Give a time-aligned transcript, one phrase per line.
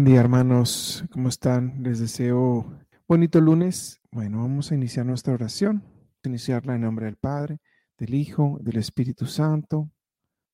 [0.00, 1.04] Buen día, hermanos.
[1.12, 1.82] ¿Cómo están?
[1.82, 2.64] Les deseo
[3.06, 4.00] bonito lunes.
[4.10, 5.84] Bueno, vamos a iniciar nuestra oración.
[6.24, 7.58] Iniciarla en nombre del Padre,
[7.98, 9.90] del Hijo, del Espíritu Santo.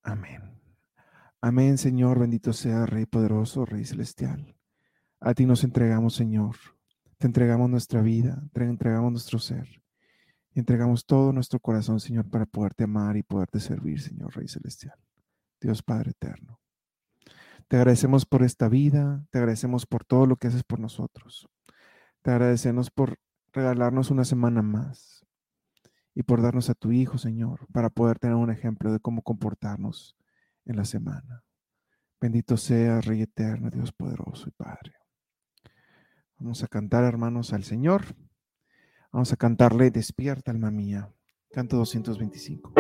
[0.03, 0.61] Amén.
[1.41, 2.19] Amén, Señor.
[2.19, 4.57] Bendito sea Rey poderoso, Rey celestial.
[5.21, 6.57] A ti nos entregamos, Señor.
[7.17, 9.81] Te entregamos nuestra vida, te entregamos nuestro ser.
[10.57, 14.99] Entregamos todo nuestro corazón, Señor, para poderte amar y poderte servir, Señor Rey celestial.
[15.61, 16.59] Dios Padre eterno.
[17.69, 21.49] Te agradecemos por esta vida, te agradecemos por todo lo que haces por nosotros.
[22.23, 23.19] Te agradecemos por
[23.53, 25.27] regalarnos una semana más
[26.15, 30.17] y por darnos a tu Hijo, Señor, para poder tener un ejemplo de cómo comportarnos
[30.65, 31.43] en la semana.
[32.21, 34.95] Bendito sea, Rey eterno, Dios poderoso y Padre.
[36.39, 38.03] Vamos a cantar, hermanos, al Señor.
[39.11, 41.11] Vamos a cantarle Despierta, alma mía.
[41.51, 42.75] Canto 225.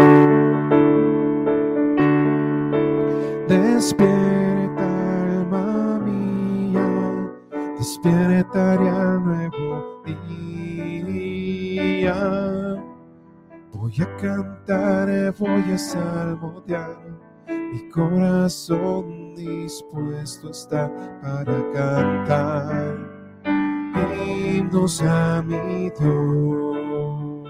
[3.49, 4.46] Despierta,
[7.77, 11.35] mía, despiertaré al nuevo día.
[13.73, 16.97] Voy a cantar, voy a salmodiar,
[17.49, 20.91] mi corazón dispuesto está
[21.23, 22.97] para cantar
[24.17, 27.49] himnos a mi Dios.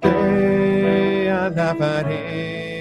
[0.00, 2.74] Te alabaré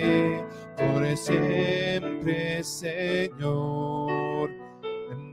[1.16, 4.50] siempre, Señor,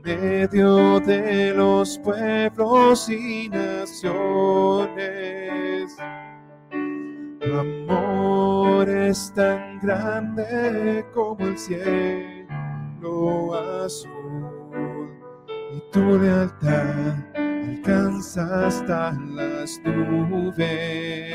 [0.03, 4.01] medio de los pueblos y naciones.
[7.39, 15.09] Tu amor es tan grande como el cielo azul
[15.73, 21.31] y tu lealtad alcanza hasta las nubes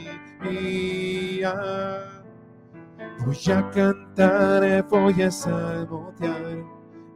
[3.26, 6.58] Voy a cantar, voy a salmodiar,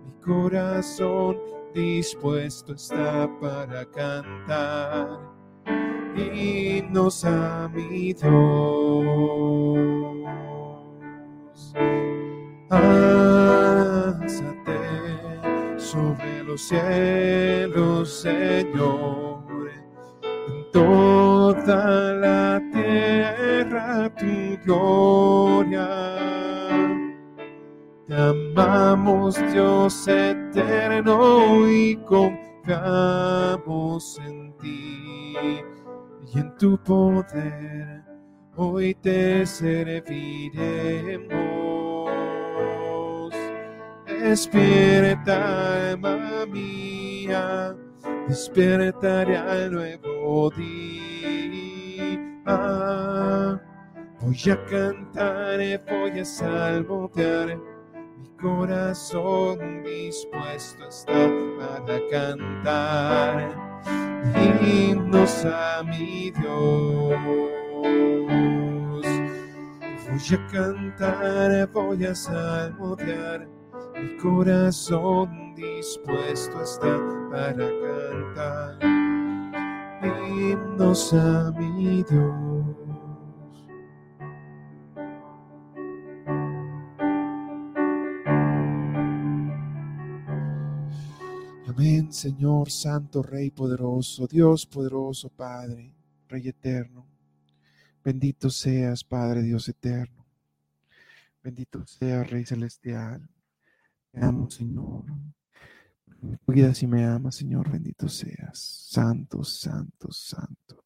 [0.05, 1.37] mi corazón
[1.73, 5.19] dispuesto está para cantar
[6.17, 9.57] himnos a mi Dios.
[15.77, 19.36] sobre los cielos, Señor,
[20.77, 25.89] toda la tierra tu gloria.
[28.07, 35.35] Te amamos, Dios eterno, y confiamos en ti
[36.31, 38.03] y en tu poder.
[38.55, 41.77] Hoy te serviremos
[44.05, 47.75] Despierta, alma mía,
[48.27, 51.17] despertaré al nuevo día.
[54.21, 57.57] Voy a cantar, voy a salmotear,
[58.17, 63.55] mi corazón dispuesto está para cantar
[64.61, 67.15] himnos a mi Dios.
[70.09, 73.56] Voy a cantar, voy a salmotear
[74.01, 76.99] mi corazón dispuesto está
[77.31, 77.67] para
[78.35, 78.97] cantar
[80.37, 82.75] himnos a mi Dios.
[91.67, 95.93] Amén, Señor, Santo, Rey poderoso, Dios poderoso, Padre,
[96.27, 97.05] Rey eterno.
[98.03, 100.25] Bendito seas, Padre Dios eterno.
[101.43, 103.29] Bendito sea, Rey celestial.
[104.21, 105.05] Amo, Señor.
[106.21, 107.71] Me cuidas y me amas, Señor.
[107.71, 108.59] Bendito seas.
[108.59, 110.83] Santo, santo, santo.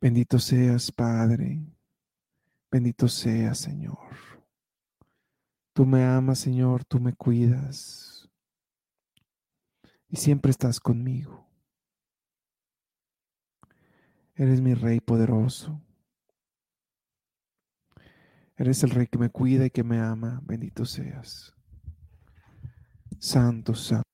[0.00, 1.60] Bendito seas, Padre.
[2.70, 4.16] Bendito seas, Señor.
[5.72, 6.84] Tú me amas, Señor.
[6.84, 8.28] Tú me cuidas.
[10.08, 11.44] Y siempre estás conmigo.
[14.36, 15.80] Eres mi Rey poderoso.
[18.56, 20.40] Eres el Rey que me cuida y que me ama.
[20.44, 21.53] Bendito seas.
[23.18, 24.04] Santo, Santo.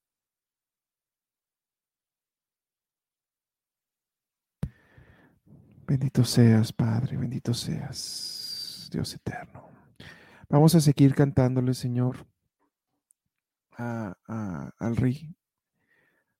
[5.86, 9.68] Bendito seas, Padre, bendito seas, Dios eterno.
[10.48, 12.26] Vamos a seguir cantándole, Señor,
[13.76, 14.14] a,
[14.78, 15.34] al Rey.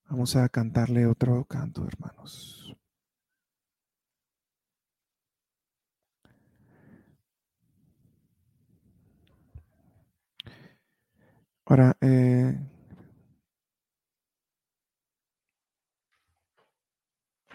[0.08, 2.59] Vamos a cantarle otro canto, hermanos.
[11.70, 12.58] Ahora, eh,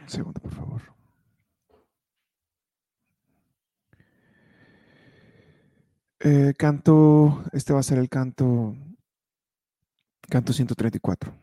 [0.01, 0.81] Un segundo, por favor.
[6.19, 8.73] Eh, canto, este va a ser el canto,
[10.29, 11.33] canto 134.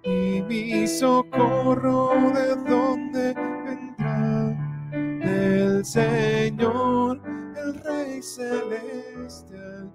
[0.03, 3.35] y mi socorro de donde
[3.65, 4.57] vendrá
[4.93, 7.21] del Señor,
[7.57, 9.91] el Rey celestial.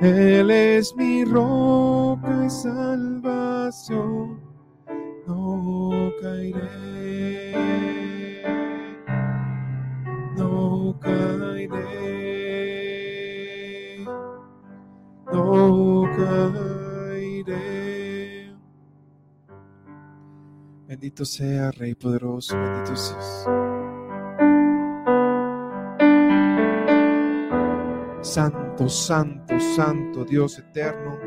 [0.00, 4.40] Él es mi roca y salvación,
[5.26, 7.81] no caeré,
[21.02, 23.44] Bendito sea, Rey poderoso, bendito seas.
[28.20, 31.18] Santo, santo, santo, Dios eterno,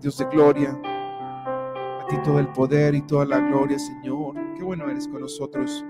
[0.00, 0.80] Dios de gloria.
[0.82, 4.36] A ti todo el poder y toda la gloria, Señor.
[4.56, 5.84] Qué bueno eres con nosotros.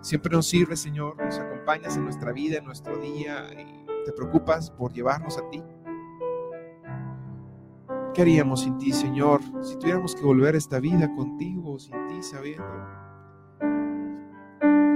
[0.00, 1.16] Siempre nos sirves, Señor.
[1.24, 5.62] Nos acompañas en nuestra vida, en nuestro día y te preocupas por llevarnos a ti.
[8.14, 9.40] ¿Qué haríamos sin ti, Señor?
[9.60, 12.64] Si tuviéramos que volver esta vida contigo, sin ti, sabiendo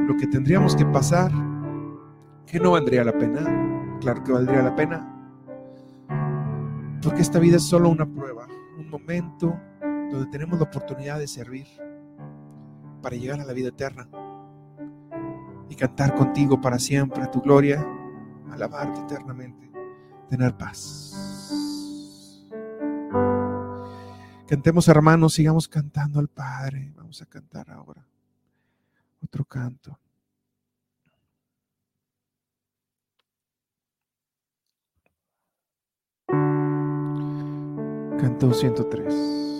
[0.06, 1.32] lo que tendríamos que pasar,
[2.46, 3.98] que no valdría la pena.
[4.00, 5.04] Claro que valdría la pena.
[7.02, 8.46] Porque esta vida es solo una prueba,
[8.78, 11.66] un momento donde tenemos la oportunidad de servir
[13.02, 14.08] para llegar a la vida eterna
[15.68, 17.84] y cantar contigo para siempre tu gloria,
[18.52, 19.70] alabarte eternamente,
[20.28, 21.17] tener paz.
[24.49, 26.90] Cantemos hermanos, sigamos cantando al Padre.
[26.97, 28.07] Vamos a cantar ahora
[29.23, 29.99] otro canto.
[38.19, 39.57] Canto 103.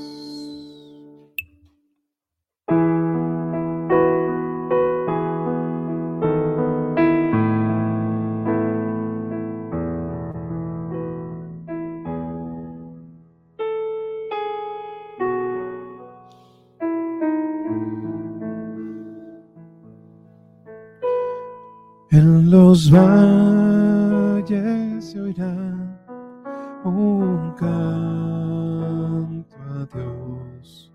[27.59, 30.93] Canto a Dios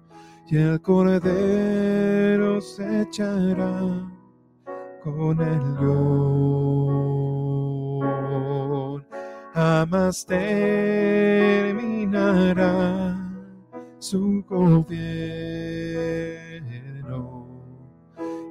[0.47, 3.79] y el cordero se echará
[5.03, 6.23] con el león.
[9.53, 11.63] Jamás terminará
[13.99, 14.93] su gobierno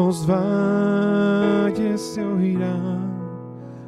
[0.08, 2.80] Los valles se oirá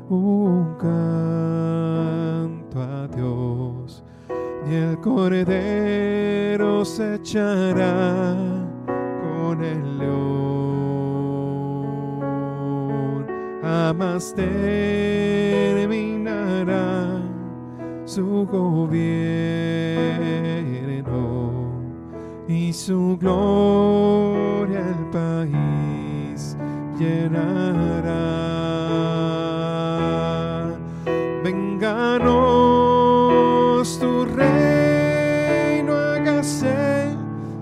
[0.10, 4.04] un canto a Dios
[4.70, 8.36] y el cordero se echará
[9.24, 10.10] con el león.
[13.62, 17.22] jamás terminará
[18.04, 19.00] su gobierno
[22.46, 25.89] y su gloria el país
[26.98, 28.30] llenará.
[31.44, 32.30] Venganos
[34.00, 37.16] tu reino, hágase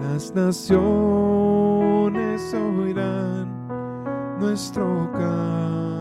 [0.00, 0.82] Las naciones
[2.54, 3.48] oirán
[4.40, 5.91] nuestro canto.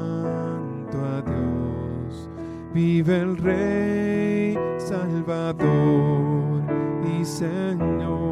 [2.74, 6.64] Vive el Rey, Salvador
[7.20, 8.32] y Señor.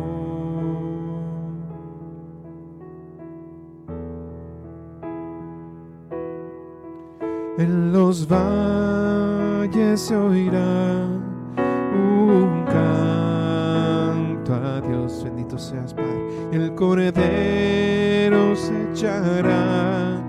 [7.57, 11.05] En los valles se oirá
[11.93, 16.29] un canto a Dios, bendito seas Padre.
[16.53, 20.23] El cordero se echará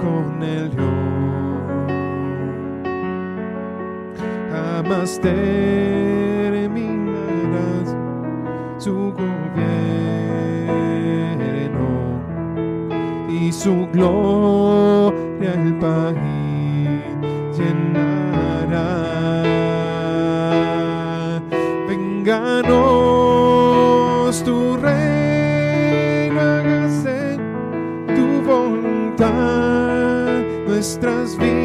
[0.00, 0.72] con el
[4.84, 6.68] Jamás terminarás
[8.76, 9.40] su gobierno
[13.30, 17.00] y su gloria el país
[17.56, 19.00] llenará.
[21.88, 22.74] Venganos
[24.44, 27.38] tu reino, hágase
[28.14, 29.32] tu voluntad,
[30.66, 31.63] nuestras vidas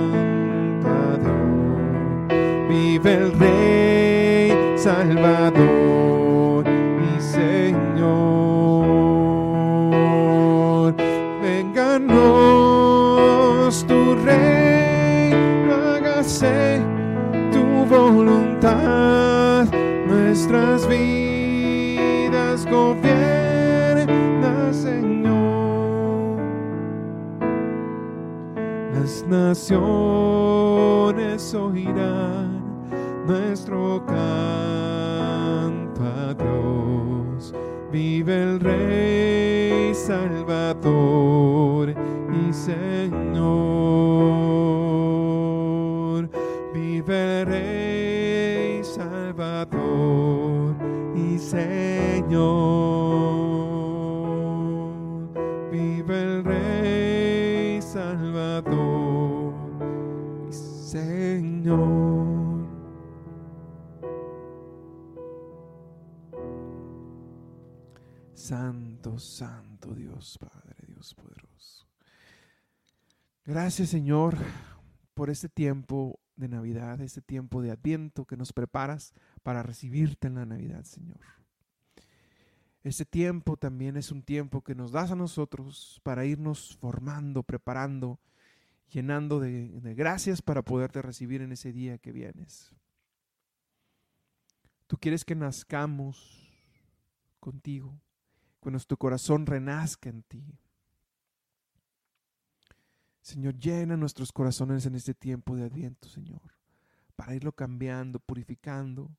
[2.69, 7.75] Vive el Rey, Salvador y Señor.
[11.43, 12.15] Venganos
[13.89, 16.81] tu reino, hágase
[17.51, 19.67] tu voluntad,
[20.07, 21.16] nuestras vidas
[29.37, 29.79] naciones
[31.55, 31.96] oirán
[61.17, 62.69] Señor.
[68.35, 71.89] Santo, santo Dios, Padre, Dios poderoso.
[73.47, 74.37] Gracias, Señor,
[75.15, 80.35] por este tiempo de Navidad, este tiempo de Adviento que nos preparas para recibirte en
[80.35, 81.21] la Navidad, Señor.
[82.83, 88.21] Este tiempo también es un tiempo que nos das a nosotros para irnos formando, preparando,
[88.91, 92.75] llenando de, gracias para poderte recibir en ese día que vienes.
[94.87, 96.49] Tú quieres que nazcamos
[97.41, 98.01] contigo,
[98.63, 100.59] que nuestro corazón renazca en ti.
[103.21, 106.55] Señor, llena nuestros corazones en este tiempo de Adviento, Señor,
[107.17, 109.11] para irlo cambiando, purificando,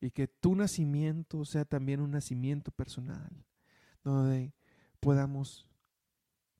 [0.00, 3.44] y que tu nacimiento sea también un nacimiento personal,
[4.02, 4.54] donde
[5.00, 5.68] podamos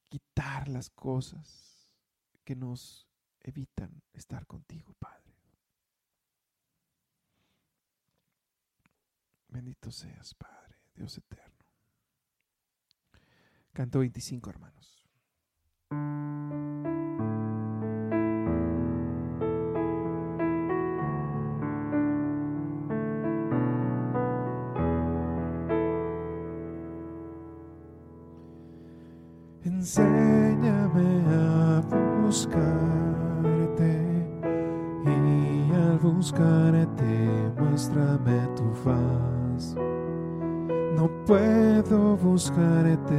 [0.08, 1.75] quitar las cosas
[2.46, 3.08] que nos
[3.40, 5.34] evitan estar contigo, Padre.
[9.48, 11.66] Bendito seas, Padre, Dios eterno.
[13.72, 15.04] Canto 25, hermanos.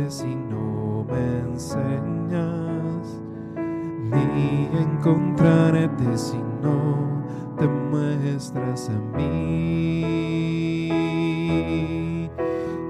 [0.10, 3.22] Si no me enseñas,
[3.56, 7.24] ni encontrarte si no
[7.58, 10.04] te muestras a mí.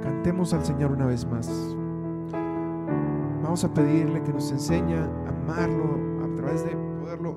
[0.02, 1.73] cantemos al Señor una vez más.
[3.54, 7.36] Vamos a pedirle que nos enseñe a amarlo a través de poderlo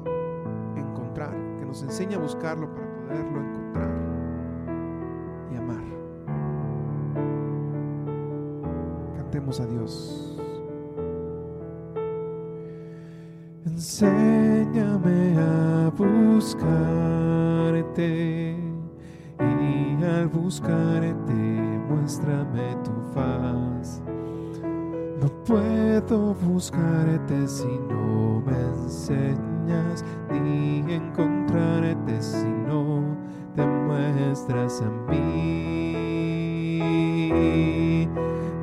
[0.74, 3.90] encontrar, que nos enseñe a buscarlo para poderlo encontrar
[5.52, 5.84] y amar.
[9.18, 10.40] Cantemos a Dios.
[13.66, 16.96] Enséñame a buscarte
[19.38, 21.34] y al buscarte
[21.90, 24.05] muéstrame tu faz.
[25.46, 33.16] Puedo buscarte si no me enseñas, ni encontrarte si no
[33.54, 35.36] te muestras a mí.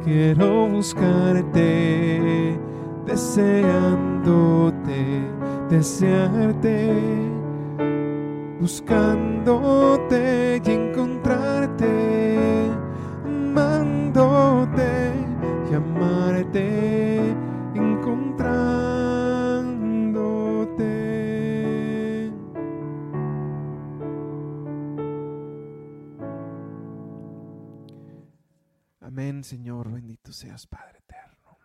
[0.04, 2.60] Quiero buscarte,
[3.06, 5.24] deseándote,
[5.70, 6.92] desearte,
[8.60, 12.13] buscándote y encontrarte,
[29.14, 31.60] Amén, Señor, bendito seas, Padre eterno.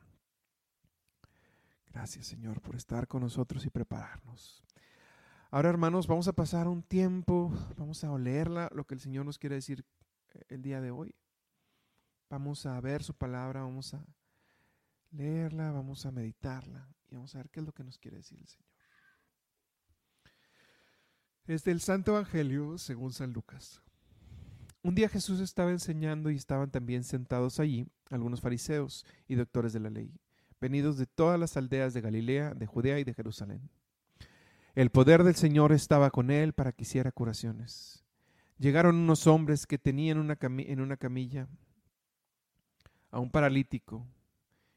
[1.86, 4.62] Gracias, Señor, por estar con nosotros y prepararnos.
[5.50, 9.38] Ahora, hermanos, vamos a pasar un tiempo, vamos a olerla, lo que el Señor nos
[9.38, 9.86] quiere decir
[10.34, 11.14] eh, el día de hoy.
[12.28, 14.04] Vamos a ver su palabra, vamos a
[15.10, 18.38] leerla, vamos a meditarla y vamos a ver qué es lo que nos quiere decir
[18.40, 18.68] el Señor.
[21.46, 23.80] Es del Santo Evangelio según San Lucas.
[24.88, 29.80] Un día Jesús estaba enseñando y estaban también sentados allí algunos fariseos y doctores de
[29.80, 30.10] la ley,
[30.62, 33.68] venidos de todas las aldeas de Galilea, de Judea y de Jerusalén.
[34.74, 38.02] El poder del Señor estaba con él para que hiciera curaciones.
[38.58, 41.48] Llegaron unos hombres que tenían una en una camilla
[43.10, 44.06] a un paralítico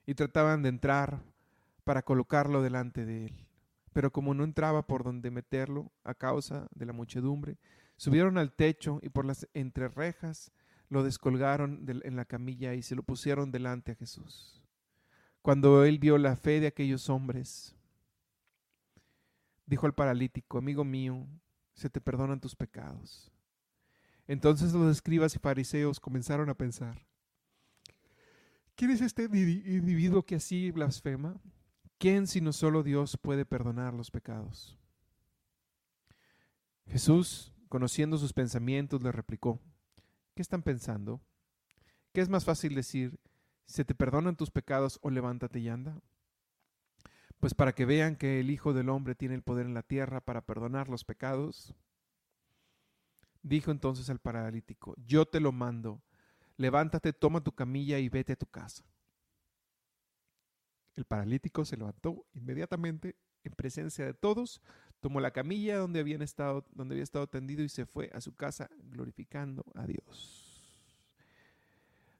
[0.05, 1.21] y trataban de entrar
[1.85, 3.47] para colocarlo delante de él.
[3.93, 7.55] Pero como no entraba por donde meterlo a causa de la muchedumbre,
[8.01, 10.51] subieron al techo y por las entrerejas
[10.89, 14.59] lo descolgaron de, en la camilla y se lo pusieron delante a Jesús.
[15.43, 17.75] Cuando él vio la fe de aquellos hombres,
[19.67, 21.27] dijo al paralítico, amigo mío,
[21.75, 23.31] se te perdonan tus pecados.
[24.25, 27.05] Entonces los escribas y fariseos comenzaron a pensar,
[28.73, 31.39] ¿quién es este individuo que así blasfema?
[31.99, 34.75] ¿Quién sino solo Dios puede perdonar los pecados?
[36.87, 39.61] Jesús, conociendo sus pensamientos, le replicó,
[40.35, 41.21] ¿qué están pensando?
[42.11, 43.17] ¿Qué es más fácil decir,
[43.65, 46.01] se te perdonan tus pecados o levántate y anda?
[47.39, 50.19] Pues para que vean que el Hijo del Hombre tiene el poder en la tierra
[50.19, 51.73] para perdonar los pecados.
[53.41, 56.03] Dijo entonces al paralítico, yo te lo mando,
[56.57, 58.83] levántate, toma tu camilla y vete a tu casa.
[60.97, 64.61] El paralítico se levantó inmediatamente en presencia de todos,
[65.01, 68.35] tomó la camilla donde, habían estado, donde había estado tendido y se fue a su
[68.35, 70.47] casa glorificando a Dios.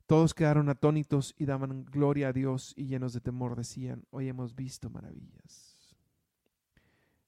[0.08, 4.56] Todos quedaron atónitos y daban gloria a Dios y llenos de temor decían, hoy hemos
[4.56, 5.96] visto maravillas.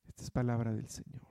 [0.06, 1.22] Esta es palabra del Señor.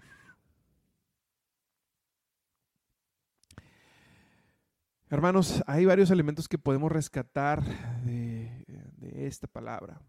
[5.11, 7.63] Hermanos, hay varios elementos que podemos rescatar
[8.03, 8.65] de,
[8.97, 10.01] de esta palabra.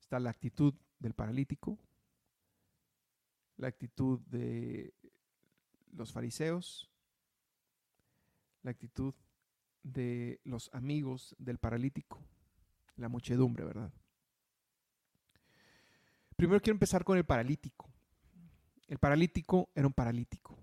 [0.00, 1.78] Está la actitud del paralítico,
[3.58, 4.94] la actitud de
[5.92, 6.90] los fariseos,
[8.62, 9.14] la actitud
[9.82, 12.20] de los amigos del paralítico,
[12.96, 13.92] la muchedumbre, ¿verdad?
[16.36, 17.90] Primero quiero empezar con el paralítico.
[18.86, 20.56] El paralítico era un paralítico.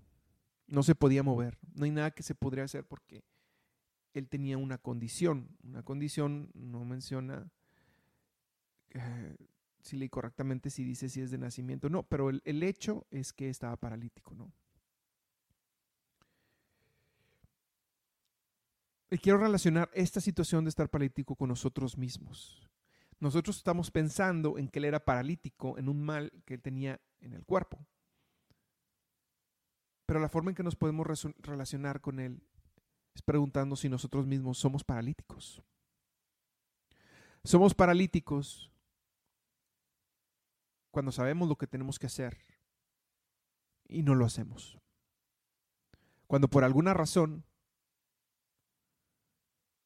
[0.66, 1.58] No se podía mover.
[1.74, 3.24] No hay nada que se podría hacer porque
[4.14, 5.56] él tenía una condición.
[5.62, 7.50] Una condición no menciona
[8.90, 9.36] eh,
[9.86, 11.88] si leí correctamente si dice si es de nacimiento.
[11.88, 14.52] No, pero el, el hecho es que estaba paralítico, ¿no?
[19.10, 22.68] Y quiero relacionar esta situación de estar paralítico con nosotros mismos.
[23.20, 27.32] Nosotros estamos pensando en que él era paralítico, en un mal que él tenía en
[27.32, 27.78] el cuerpo.
[30.06, 31.06] Pero la forma en que nos podemos
[31.38, 32.42] relacionar con él
[33.14, 35.62] es preguntando si nosotros mismos somos paralíticos.
[37.42, 38.70] Somos paralíticos
[40.96, 42.38] cuando sabemos lo que tenemos que hacer
[43.86, 44.78] y no lo hacemos.
[46.26, 47.44] Cuando por alguna razón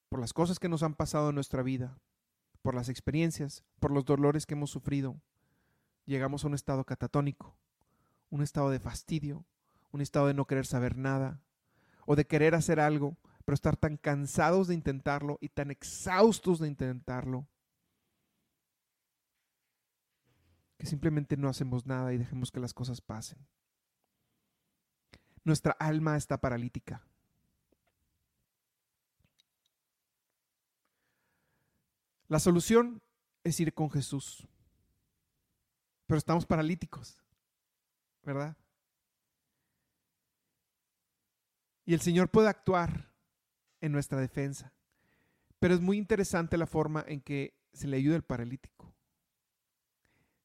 [0.09, 1.99] por las cosas que nos han pasado en nuestra vida,
[2.63, 5.21] por las experiencias, por los dolores que hemos sufrido,
[6.07, 7.57] llegamos a un estado catatónico,
[8.31, 9.45] un estado de fastidio,
[9.91, 11.41] un estado de no querer saber nada,
[12.07, 16.69] o de querer hacer algo, pero estar tan cansados de intentarlo y tan exhaustos de
[16.69, 17.49] intentarlo,
[20.81, 23.37] que simplemente no hacemos nada y dejemos que las cosas pasen.
[25.45, 27.07] Nuestra alma está paralítica.
[32.29, 33.03] La solución
[33.45, 34.49] es ir con Jesús.
[36.07, 37.23] Pero estamos paralíticos,
[38.23, 38.57] ¿verdad?
[41.85, 43.13] Y el Señor puede actuar
[43.83, 44.73] en nuestra defensa.
[45.59, 48.80] Pero es muy interesante la forma en que se le ayuda al paralítico.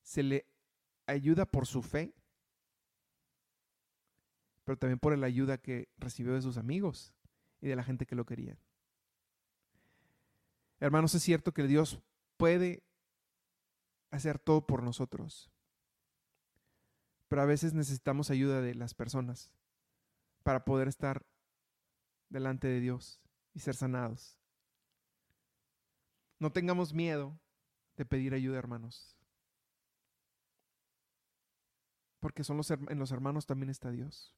[0.06, 0.46] Se le
[1.08, 2.14] ayuda por su fe,
[4.64, 7.12] pero también por la ayuda que recibió de sus amigos
[7.60, 8.56] y de la gente que lo quería.
[10.80, 12.00] Hermanos, es cierto que Dios
[12.38, 12.84] puede
[14.12, 15.50] hacer todo por nosotros,
[17.28, 19.52] pero a veces necesitamos ayuda de las personas
[20.44, 21.26] para poder estar
[22.30, 23.20] delante de Dios
[23.56, 24.38] y ser sanados.
[26.38, 27.40] No tengamos miedo
[27.98, 29.15] de pedir ayuda, hermanos.
[32.26, 34.34] Porque son los, en los hermanos también está Dios.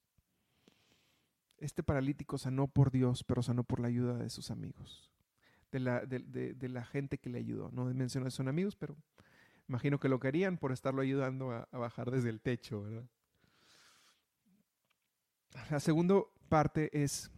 [1.58, 5.10] Este paralítico sanó por Dios, pero sanó por la ayuda de sus amigos
[5.72, 7.70] de la, de, la gente que le ayudó.
[7.72, 8.98] No menciono son amigos, pero
[9.70, 12.86] imagino que lo querían por estarlo ayudando a, bajar desde el techo.
[15.70, 17.32] La segunda parte es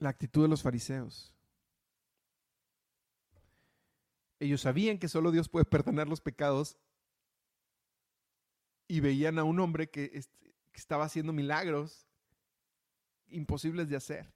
[0.00, 1.32] la actitud de los fariseos.
[4.40, 6.76] Ellos sabían que solo Dios puede perdonar los pecados
[8.88, 10.24] y veían a un hombre que,
[10.72, 12.06] estaba haciendo milagros
[13.26, 14.32] imposibles de hacer.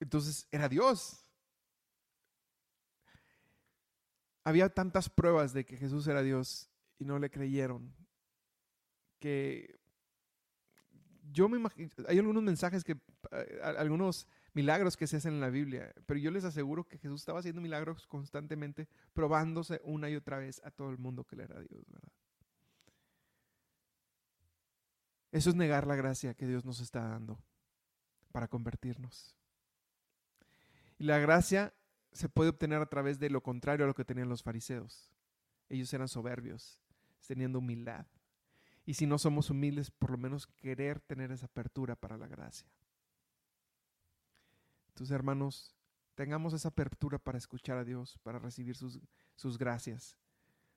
[0.00, 1.24] Entonces era Dios.
[4.44, 7.94] Había tantas pruebas de que Jesús era Dios y no le creyeron
[9.18, 9.78] que
[11.30, 12.96] yo me imagino, hay algunos mensajes que,
[13.32, 17.20] eh, algunos milagros que se hacen en la Biblia, pero yo les aseguro que Jesús
[17.20, 21.44] estaba haciendo milagros constantemente, probándose una y otra vez a todo el mundo que le
[21.44, 22.12] era Dios, ¿verdad?
[25.30, 27.38] Eso es negar la gracia que Dios nos está dando
[28.32, 29.36] para convertirnos.
[30.98, 31.74] Y la gracia
[32.12, 35.10] se puede obtener a través de lo contrario a lo que tenían los fariseos.
[35.68, 36.80] Ellos eran soberbios,
[37.26, 38.06] teniendo humildad.
[38.86, 42.66] Y si no somos humildes, por lo menos querer tener esa apertura para la gracia.
[44.98, 45.76] Entonces, hermanos,
[46.16, 48.98] tengamos esa apertura para escuchar a Dios, para recibir sus,
[49.36, 50.16] sus gracias.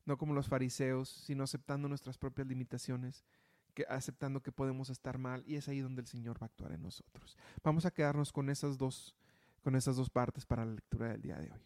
[0.06, 3.26] No como los fariseos, sino aceptando nuestras propias limitaciones,
[3.74, 5.44] que, aceptando que podemos estar mal.
[5.48, 7.36] Y es ahí donde el Señor va a actuar en nosotros.
[7.64, 9.16] Vamos a quedarnos con esas dos
[9.64, 11.62] con esas dos partes para la lectura del día de hoy.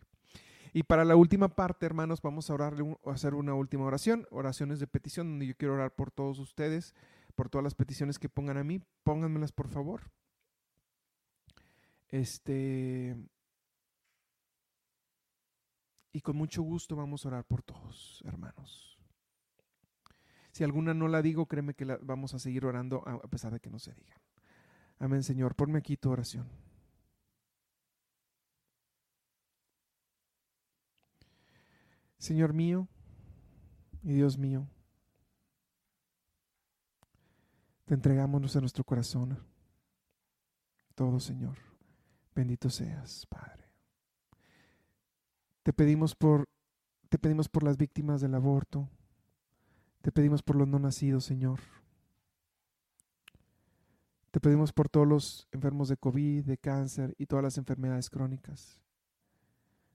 [0.71, 4.87] Y para la última parte, hermanos, vamos a orarle, hacer una última oración, oraciones de
[4.87, 6.95] petición, donde yo quiero orar por todos ustedes,
[7.35, 10.03] por todas las peticiones que pongan a mí, pónganmelas por favor.
[12.09, 13.15] Este
[16.11, 18.97] y con mucho gusto vamos a orar por todos, hermanos.
[20.51, 23.59] Si alguna no la digo, créeme que la vamos a seguir orando a pesar de
[23.59, 24.17] que no se digan.
[24.99, 25.55] Amén, Señor.
[25.55, 26.47] Ponme aquí tu oración.
[32.17, 32.87] Señor mío
[34.01, 34.67] y Dios mío,
[37.85, 39.37] Te entregamos a nuestro corazón.
[40.95, 41.64] Todo, Señor.
[42.35, 43.63] Bendito seas, Padre.
[45.63, 46.47] Te pedimos por
[47.09, 48.89] te pedimos por las víctimas del aborto.
[50.01, 51.59] Te pedimos por los no nacidos, Señor.
[54.31, 58.81] Te pedimos por todos los enfermos de COVID, de cáncer y todas las enfermedades crónicas.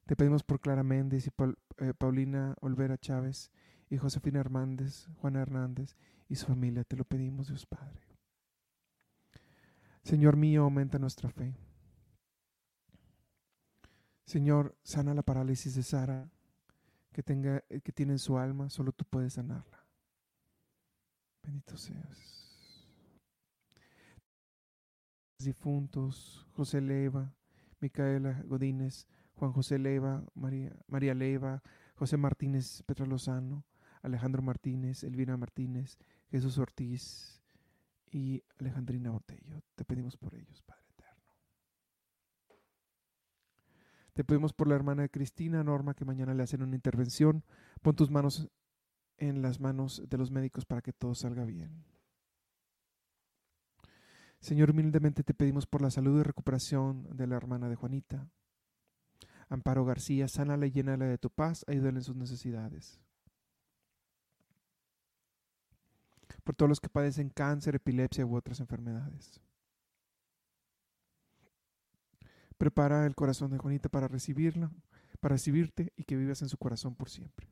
[0.07, 1.31] Te pedimos por Clara Méndez y
[1.85, 3.51] eh, Paulina Olvera Chávez
[3.91, 5.95] y Josefina Hernández, Juana Hernández
[6.29, 6.85] y su familia.
[6.85, 8.01] Te lo pedimos, Dios Padre.
[10.03, 11.55] Señor mío, aumenta nuestra fe.
[14.31, 16.31] Señor, sana la parálisis de Sara
[17.11, 19.85] que, tenga, eh, que tiene en su alma, solo tú puedes sanarla.
[21.43, 22.87] Bendito seas.
[25.37, 27.35] Difuntos, José Leva,
[27.81, 31.61] Micaela Godínez, Juan José Leva, María, María Leva,
[31.97, 33.65] José Martínez Petra Lozano,
[34.01, 35.99] Alejandro Martínez, Elvira Martínez,
[36.31, 37.43] Jesús Ortiz
[38.13, 39.61] y Alejandrina Botello.
[39.75, 41.35] Te pedimos por ellos, Padre eterno.
[44.13, 47.45] Te pedimos por la hermana de Cristina, Norma, que mañana le hacen una intervención.
[47.83, 48.49] Pon tus manos
[49.19, 51.85] en las manos de los médicos para que todo salga bien.
[54.41, 58.27] Señor, humildemente te pedimos por la salud y recuperación de la hermana de Juanita.
[59.51, 63.01] Amparo García, sánala y llénala de tu paz, ayúdale en sus necesidades.
[66.43, 69.41] Por todos los que padecen cáncer, epilepsia u otras enfermedades.
[72.61, 74.71] Prepara el corazón de Juanita para recibirla,
[75.19, 77.49] para recibirte y que vivas en su corazón por siempre.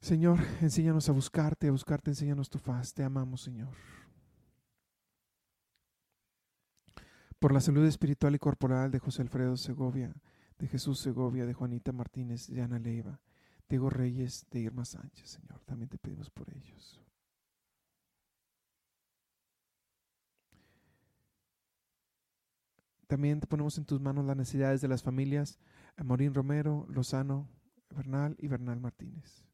[0.00, 2.94] Señor, enséñanos a buscarte, a buscarte, enséñanos tu faz.
[2.94, 3.74] Te amamos, Señor.
[7.40, 10.14] Por la salud espiritual y corporal de José Alfredo Segovia,
[10.60, 13.20] de Jesús Segovia, de Juanita Martínez, de Ana Leiva,
[13.68, 15.60] Diego Reyes, de Irma Sánchez, Señor.
[15.64, 17.03] También te pedimos por ellos.
[23.14, 25.60] También te ponemos en tus manos las necesidades de las familias
[26.02, 27.48] Morín Romero, Lozano,
[27.90, 29.46] Bernal y Bernal Martínez.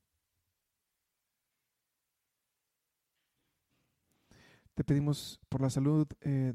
[4.73, 6.55] Te pedimos por la salud eh,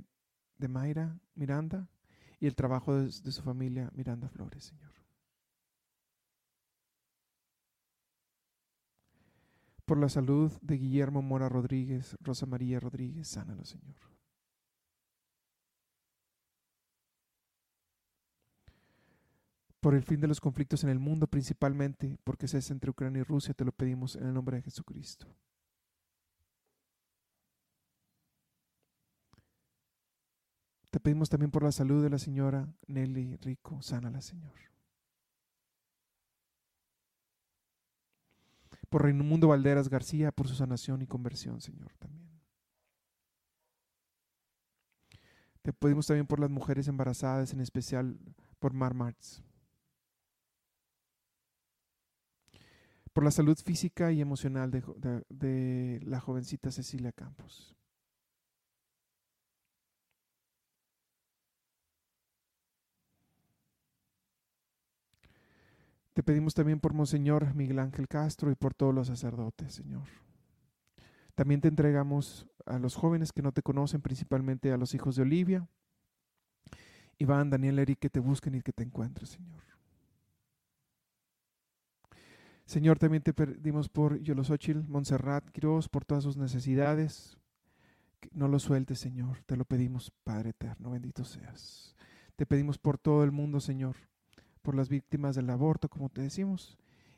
[0.57, 1.87] de Mayra Miranda
[2.39, 4.95] y el trabajo de, su familia Miranda Flores, Señor.
[9.85, 14.14] Por la salud de Guillermo Mora Rodríguez, Rosa María Rodríguez, sánalo, Señor.
[19.85, 23.23] Por el fin de los conflictos en el mundo, principalmente porque es entre Ucrania y
[23.23, 25.27] Rusia, te lo pedimos en el nombre de Jesucristo.
[30.89, 33.79] Te pedimos también por la salud de la señora Nelly Rico.
[33.83, 34.55] Sánala, Señor.
[38.89, 42.41] Por Raimundo Valderas García, por su sanación y conversión, Señor, también.
[45.61, 48.17] Te pedimos también por las mujeres embarazadas, en especial
[48.57, 49.43] por Mar Martz.
[53.15, 57.73] Por la salud física y emocional de, la jovencita Cecilia Campos.
[66.11, 70.09] Te pedimos también por Monseñor Miguel Ángel Castro y por todos los sacerdotes, Señor.
[71.35, 75.21] También te entregamos a los jóvenes que no te conocen, principalmente a los hijos de
[75.21, 75.69] Olivia.
[77.17, 79.74] Iván, Daniel, Eric, que te busquen y que te encuentren, Señor.
[82.65, 87.37] Señor, también te pedimos por Yolosochil, Montserrat, Quiroz, por todas sus necesidades.
[88.31, 89.43] no lo sueltes, Señor.
[89.45, 90.91] Te lo pedimos, Padre eterno.
[90.91, 91.95] Bendito seas.
[92.35, 93.95] Te pedimos por todo el mundo, Señor
[94.65, 96.77] por las víctimas del aborto, como te decimos,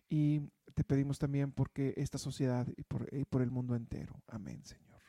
[0.09, 0.41] y
[0.75, 4.21] te pedimos también porque esta sociedad y por, el mundo entero.
[4.27, 5.01] Amén, Señor.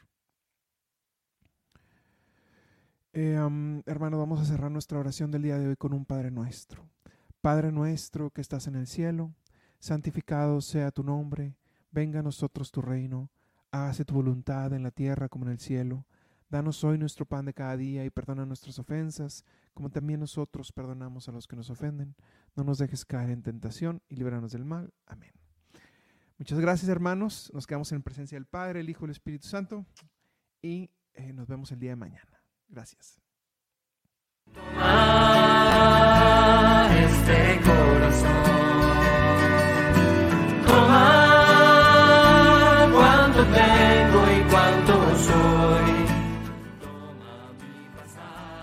[3.13, 6.89] Eh, hermano, vamos a cerrar nuestra oración del día de hoy con un Padre nuestro.
[7.41, 9.35] Padre nuestro que estás en el cielo,
[9.79, 11.57] santificado sea tu nombre,
[11.91, 13.31] venga a nosotros tu reino,
[13.71, 16.07] hágase tu voluntad en la tierra como en el cielo.
[16.51, 21.29] Danos hoy nuestro pan de cada día y perdona nuestras ofensas, como también nosotros perdonamos
[21.29, 22.15] a los que nos ofenden.
[22.57, 24.95] No nos dejes caer en tentación y líbranos del mal.
[25.07, 25.33] Amén.
[26.39, 27.51] Muchas gracias, hermanos.
[27.53, 29.85] Nos quedamos en presencia del Padre, el Hijo y el Espíritu Santo.
[30.63, 32.41] Y eh, nos vemos el día de mañana.
[32.69, 33.21] Gracias.
[36.91, 38.48] este corazón.